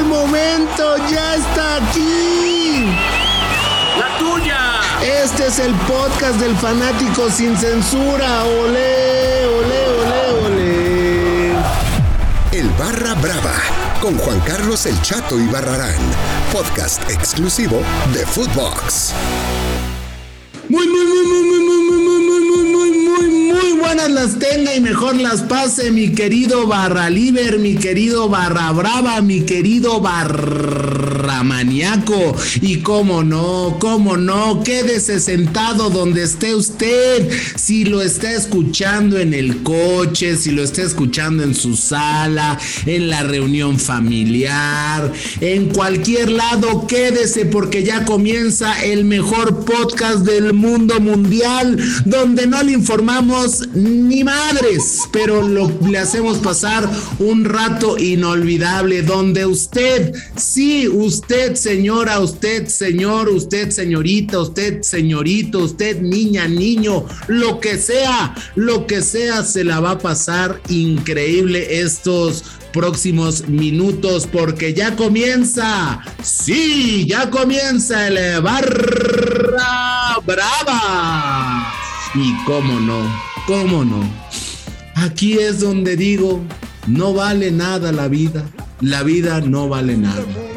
[0.00, 2.86] el momento, ya está aquí.
[3.98, 4.80] La tuya.
[5.02, 8.44] Este es el podcast del fanático sin censura.
[8.44, 11.52] Ole, ole, ole, ole.
[12.52, 13.54] El Barra Brava
[14.00, 16.00] con Juan Carlos El Chato y Barrarán,
[16.52, 17.82] podcast exclusivo
[18.14, 19.12] de Footbox.
[20.68, 21.59] Muy, muy, muy, muy, muy,
[24.08, 29.42] las tenga y mejor las pase, mi querido Barra Liber, mi querido Barra Brava, mi
[29.42, 30.99] querido Barra
[31.42, 32.36] Maniaco.
[32.60, 37.30] Y cómo no, cómo no, quédese sentado donde esté usted.
[37.56, 43.08] Si lo está escuchando en el coche, si lo está escuchando en su sala, en
[43.08, 51.00] la reunión familiar, en cualquier lado, quédese porque ya comienza el mejor podcast del mundo
[51.00, 56.88] mundial, donde no le informamos ni madres, pero lo, le hacemos pasar
[57.18, 66.00] un rato inolvidable, donde usted, sí, usted señora, usted señor, usted señorita, usted señorito, usted
[66.00, 72.42] niña, niño, lo que sea, lo que sea, se la va a pasar increíble estos
[72.72, 81.72] próximos minutos porque ya comienza, sí, ya comienza el barra brava.
[82.14, 83.08] Y cómo no,
[83.46, 84.02] cómo no.
[84.96, 86.42] Aquí es donde digo,
[86.88, 88.44] no vale nada la vida,
[88.80, 90.49] la vida no vale nada.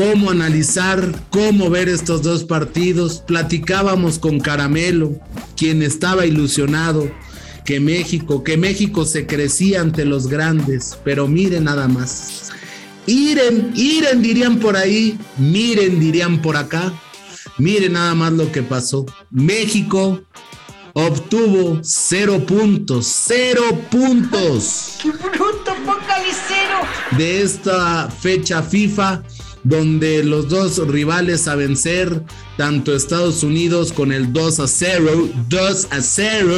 [0.00, 3.18] Cómo analizar, cómo ver estos dos partidos.
[3.26, 5.12] Platicábamos con Caramelo,
[5.58, 7.10] quien estaba ilusionado
[7.66, 12.50] que México, que México se crecía ante los grandes, pero miren nada más.
[13.06, 16.94] Iren, iren dirían por ahí, miren dirían por acá.
[17.58, 19.04] Miren nada más lo que pasó.
[19.30, 20.22] México
[20.94, 26.80] obtuvo cero puntos, cero puntos ¡Qué bruto focalicero!
[27.16, 29.22] de esta fecha FIFA
[29.64, 32.22] donde los dos rivales a vencer,
[32.56, 36.54] tanto Estados Unidos con el 2 a 0, 2 a 0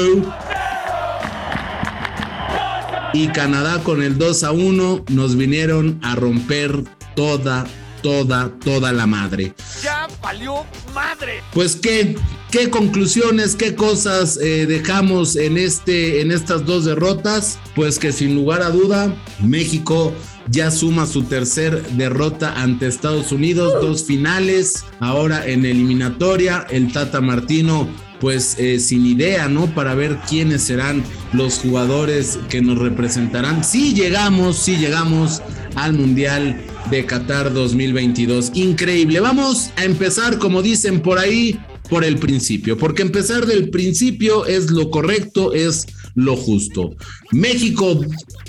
[3.14, 7.66] y Canadá con el 2 a 1 nos vinieron a romper toda
[8.02, 9.54] toda toda la madre.
[9.82, 11.42] Ya valió madre.
[11.52, 12.16] Pues qué,
[12.50, 17.58] qué conclusiones, qué cosas eh, dejamos en este, en estas dos derrotas.
[17.74, 20.12] Pues que sin lugar a duda México
[20.50, 26.66] ya suma su tercer derrota ante Estados Unidos, dos finales, ahora en eliminatoria.
[26.70, 27.88] El Tata Martino
[28.20, 29.66] pues eh, sin idea, ¿no?
[29.74, 31.02] Para ver quiénes serán
[31.32, 33.64] los jugadores que nos representarán.
[33.64, 35.42] Si llegamos, si llegamos
[35.74, 38.52] al Mundial de Qatar 2022.
[38.54, 39.18] Increíble.
[39.18, 41.58] Vamos a empezar, como dicen por ahí,
[41.88, 46.94] por el principio, porque empezar del principio es lo correcto, es lo justo.
[47.30, 48.00] México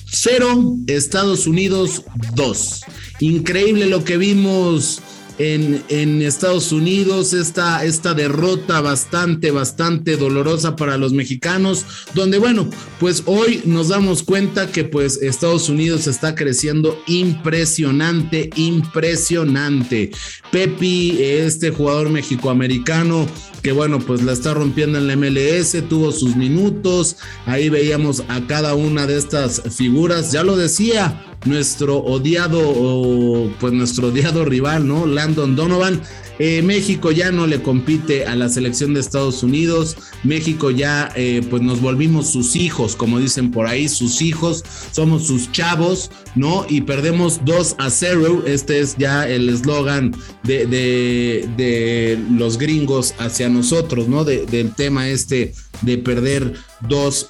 [0.06, 2.04] 0, Estados Unidos
[2.36, 2.82] 2.
[3.20, 5.02] Increíble lo que vimos
[5.38, 13.24] en, Estados Unidos, esta, esta derrota bastante, bastante dolorosa para los mexicanos, donde bueno, pues
[13.26, 20.12] hoy nos damos cuenta que pues Estados Unidos está creciendo impresionante, impresionante.
[20.52, 23.28] Pepi, este jugador mexicoamericano,
[23.62, 28.46] que bueno, pues la está rompiendo en la MLS, tuvo sus minutos, ahí veíamos a
[28.46, 35.06] cada una de estas figuras, ya lo decía, nuestro odiado, pues nuestro odiado rival, ¿no?
[35.06, 36.02] Landon Donovan.
[36.40, 39.96] Eh, México ya no le compite a la selección de Estados Unidos.
[40.24, 45.28] México ya, eh, pues nos volvimos sus hijos, como dicen por ahí, sus hijos, somos
[45.28, 46.66] sus chavos, ¿no?
[46.68, 48.44] Y perdemos 2 a 0.
[48.48, 54.24] Este es ya el eslogan de, de, los gringos hacia nosotros, ¿no?
[54.24, 56.54] De, del tema este de perder
[56.88, 57.28] 2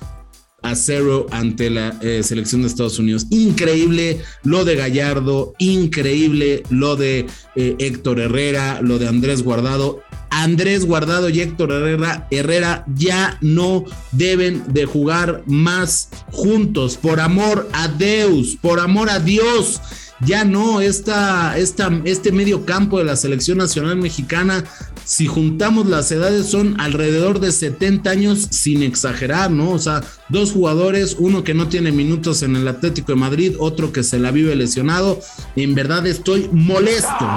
[0.63, 3.27] a cero ante la eh, selección de Estados Unidos.
[3.29, 10.01] Increíble lo de Gallardo, increíble lo de eh, Héctor Herrera, lo de Andrés Guardado.
[10.31, 16.97] Andrés Guardado y Héctor Herrera, Herrera ya no deben de jugar más juntos.
[16.97, 19.79] Por amor a Deus, por amor a Dios.
[20.21, 24.63] Ya no, esta, esta, este medio campo de la selección nacional mexicana
[25.05, 29.71] si juntamos las edades son alrededor de 70 años sin exagerar, ¿no?
[29.71, 33.91] O sea, dos jugadores, uno que no tiene minutos en el Atlético de Madrid, otro
[33.91, 35.19] que se la vive lesionado.
[35.55, 37.27] En verdad estoy molesto.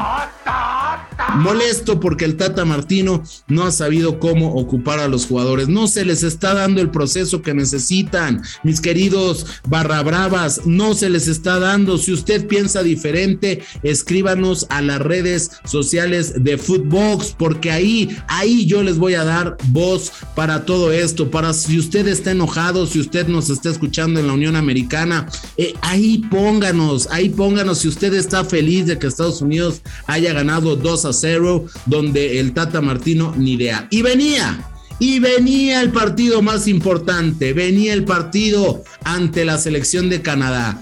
[1.34, 5.68] Molesto porque el Tata Martino no ha sabido cómo ocupar a los jugadores.
[5.68, 11.10] No se les está dando el proceso que necesitan, mis queridos barra bravas, no se
[11.10, 11.98] les está dando.
[11.98, 18.82] Si usted piensa diferente, escríbanos a las redes sociales de Footbox, porque ahí, ahí yo
[18.82, 23.28] les voy a dar voz para todo esto, para si usted está enojado, si usted
[23.28, 28.44] nos está escuchando en la Unión Americana, eh, ahí pónganos, ahí pónganos si usted está
[28.44, 33.52] feliz de que Estados Unidos haya ganado 2 a 0, donde el Tata Martino ni
[33.52, 33.88] idea.
[33.90, 34.64] Y venía,
[34.98, 40.80] y venía el partido más importante, venía el partido ante la selección de Canadá.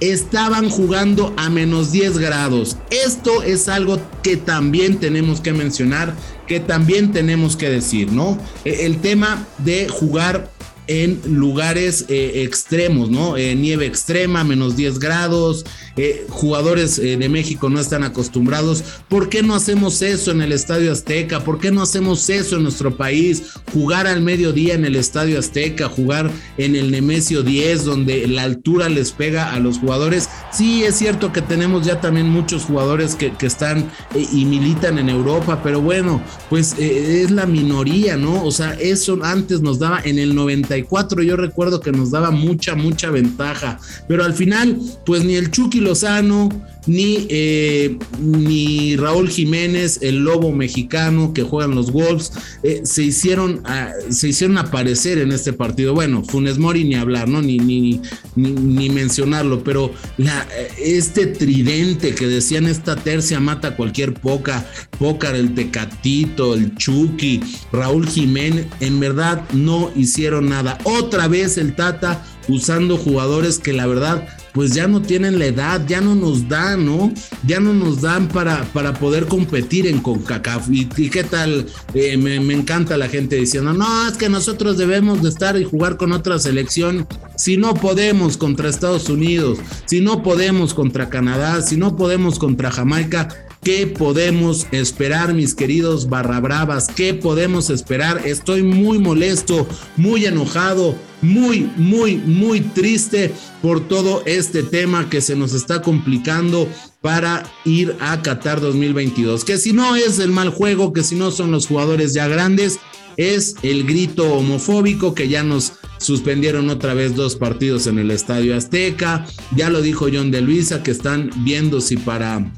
[0.00, 2.78] Estaban jugando a menos 10 grados.
[2.90, 6.14] Esto es algo que también tenemos que mencionar,
[6.46, 8.38] que también tenemos que decir, ¿no?
[8.64, 10.50] E, el tema de jugar
[10.90, 13.36] en lugares eh, extremos, ¿no?
[13.36, 15.64] Eh, nieve extrema, menos 10 grados,
[15.96, 18.82] eh, jugadores de México no están acostumbrados.
[19.08, 21.44] ¿Por qué no hacemos eso en el Estadio Azteca?
[21.44, 23.52] ¿Por qué no hacemos eso en nuestro país?
[23.72, 26.28] Jugar al mediodía en el Estadio Azteca, jugar
[26.58, 30.28] en el Nemesio 10, donde la altura les pega a los jugadores.
[30.50, 33.88] Sí, es cierto que tenemos ya también muchos jugadores que, que están
[34.32, 38.42] y militan en Europa, pero bueno, pues es la minoría, ¿no?
[38.44, 40.79] O sea, eso antes nos daba en el 90
[41.22, 43.78] yo recuerdo que nos daba mucha, mucha ventaja.
[44.08, 46.48] Pero al final, pues ni el Chucky Lozano,
[46.86, 52.32] ni, eh, ni Raúl Jiménez, el lobo mexicano que juegan los Wolves,
[52.62, 53.62] eh, se, hicieron,
[54.08, 55.94] se hicieron aparecer en este partido.
[55.94, 57.42] Bueno, Funes Mori ni hablar, ¿no?
[57.42, 58.00] Ni, ni,
[58.36, 60.46] ni, mencionarlo, pero la,
[60.78, 64.66] este tridente que decían esta tercia mata cualquier poca,
[64.98, 67.40] Pócar, el Tecatito, el Chucky,
[67.72, 70.59] Raúl Jiménez, en verdad no hicieron nada.
[70.84, 75.86] Otra vez el Tata usando jugadores que la verdad pues ya no tienen la edad,
[75.86, 77.12] ya no nos dan, ¿no?
[77.46, 80.68] Ya no nos dan para, para poder competir en CONCACAF.
[80.70, 81.66] ¿Y, qué tal?
[81.94, 85.96] Eh, me, encanta la gente diciendo, no, es que nosotros debemos de estar y jugar
[85.96, 87.06] con otra selección.
[87.36, 92.70] Si no podemos contra Estados Unidos, si no podemos contra Canadá, si no podemos contra
[92.70, 93.28] Jamaica,
[93.62, 96.86] ¿Qué podemos esperar, mis queridos barra bravas?
[96.86, 98.26] ¿Qué podemos esperar?
[98.26, 99.68] Estoy muy molesto,
[99.98, 103.30] muy enojado, muy, muy, muy triste
[103.60, 106.66] por todo este tema que se nos está complicando
[107.02, 109.44] para ir a Qatar 2022.
[109.44, 112.78] Que si no es el mal juego, que si no son los jugadores ya grandes,
[113.18, 118.56] es el grito homofóbico que ya nos suspendieron otra vez dos partidos en el Estadio
[118.56, 119.26] Azteca.
[119.54, 122.50] Ya lo dijo John de Luisa que están viendo si para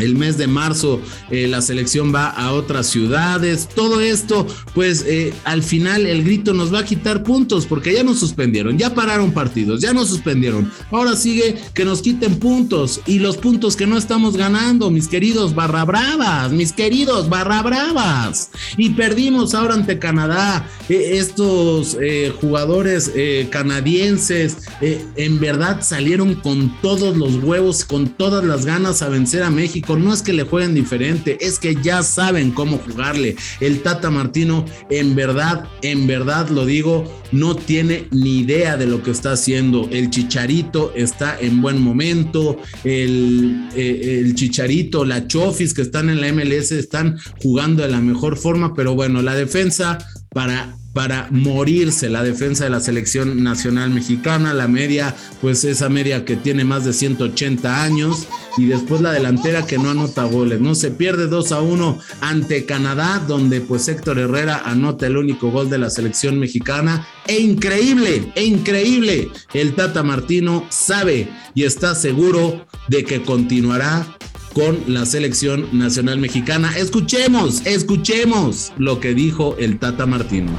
[0.00, 1.00] el mes de marzo
[1.30, 3.68] eh, la selección va a otras ciudades.
[3.74, 8.02] Todo esto, pues eh, al final el grito nos va a quitar puntos porque ya
[8.02, 10.70] nos suspendieron, ya pararon partidos, ya nos suspendieron.
[10.90, 15.54] Ahora sigue que nos quiten puntos y los puntos que no estamos ganando, mis queridos
[15.54, 18.50] barra bravas, mis queridos barra bravas.
[18.76, 20.68] Y perdimos ahora ante Canadá.
[20.88, 23.12] E, estos eh, jugadores
[23.50, 29.50] canadienses en verdad salieron con todos los huevos, con todas las ganas a vencer a
[29.50, 33.36] México no es que le jueguen diferente, es que ya saben cómo jugarle.
[33.60, 39.02] El Tata Martino, en verdad, en verdad lo digo, no tiene ni idea de lo
[39.02, 39.88] que está haciendo.
[39.90, 46.20] El Chicharito está en buen momento, el, eh, el Chicharito, la Chofis que están en
[46.20, 49.98] la MLS están jugando de la mejor forma, pero bueno, la defensa
[50.30, 56.24] para para morirse la defensa de la selección nacional mexicana, la media, pues esa media
[56.24, 58.26] que tiene más de 180 años,
[58.56, 60.74] y después la delantera que no anota goles, ¿no?
[60.74, 65.70] Se pierde 2 a 1 ante Canadá, donde pues Héctor Herrera anota el único gol
[65.70, 72.66] de la selección mexicana, e increíble, e increíble, el Tata Martino sabe y está seguro
[72.88, 74.06] de que continuará
[74.52, 76.70] con la selección nacional mexicana.
[76.76, 80.50] Escuchemos, escuchemos lo que dijo el Tata Martino.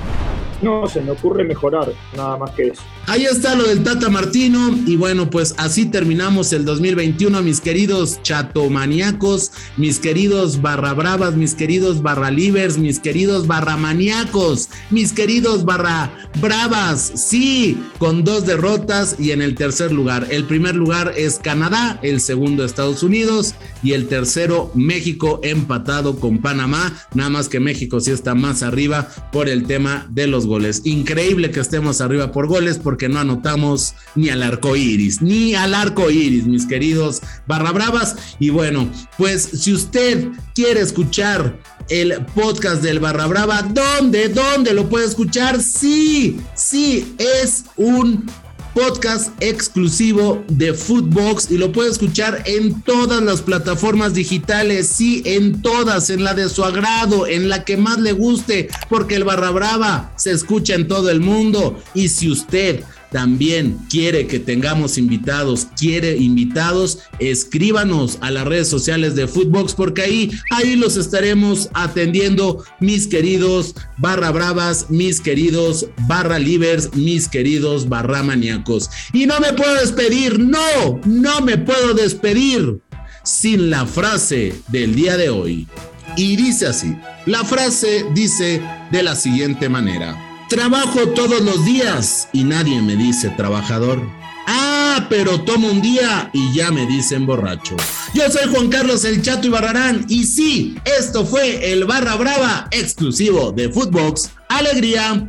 [0.62, 2.84] No, se me ocurre mejorar, nada más que eso.
[3.12, 4.74] Ahí está lo del Tata Martino.
[4.88, 11.54] Y bueno, pues así terminamos el 2021, mis queridos chatomaníacos, mis queridos barra bravas, mis
[11.54, 17.12] queridos barra livers, mis queridos barra maníacos, mis queridos barra bravas.
[17.16, 20.28] Sí, con dos derrotas y en el tercer lugar.
[20.30, 26.38] El primer lugar es Canadá, el segundo Estados Unidos y el tercero México empatado con
[26.38, 27.06] Panamá.
[27.14, 30.84] Nada más que México sí está más arriba por el tema de los goles.
[30.86, 35.74] Increíble que estemos arriba por goles porque no anotamos ni al arco iris, ni al
[35.74, 38.16] arco iris, mis queridos barra bravas.
[38.40, 44.30] Y bueno, pues si usted quiere escuchar el podcast del Barra Brava, ¿dónde?
[44.30, 45.62] ¿Dónde lo puede escuchar?
[45.62, 48.26] Sí, sí, es un
[48.74, 55.62] podcast exclusivo de Footbox y lo puede escuchar en todas las plataformas digitales, sí, en
[55.62, 59.52] todas, en la de su agrado, en la que más le guste, porque el Barra
[59.52, 61.82] Brava se escucha en todo el mundo.
[61.94, 69.16] Y si usted también quiere que tengamos invitados, quiere invitados, escríbanos a las redes sociales
[69.16, 76.40] de Footbox porque ahí, ahí los estaremos atendiendo, mis queridos barra bravas, mis queridos barra
[76.40, 78.90] livers, mis queridos barra maníacos.
[79.12, 82.80] Y no me puedo despedir, no, no me puedo despedir
[83.24, 85.68] sin la frase del día de hoy.
[86.16, 90.31] Y dice así, la frase dice de la siguiente manera.
[90.52, 94.06] Trabajo todos los días y nadie me dice trabajador.
[94.48, 97.78] Ah, pero tomo un día y ya me dicen borracho.
[98.14, 103.54] Yo soy Juan Carlos El Chato Ibarrarán y sí, esto fue el Barra Brava exclusivo
[103.54, 104.32] de Footbox.
[104.50, 105.26] Alegría.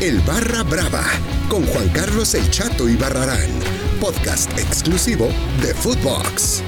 [0.00, 1.04] El Barra Brava
[1.48, 3.50] con Juan Carlos El Chato Ibarrarán,
[4.00, 5.28] podcast exclusivo
[5.62, 6.60] de Footbox.